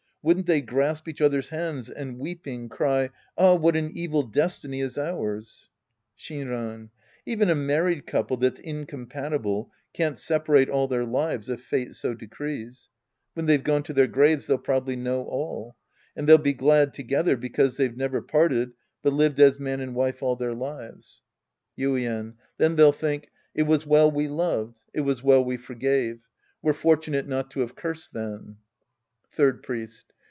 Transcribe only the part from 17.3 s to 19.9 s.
because they've never parted, but lived as man